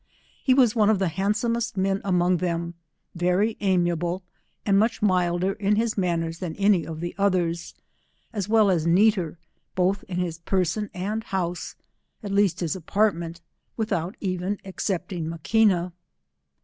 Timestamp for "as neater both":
8.71-10.01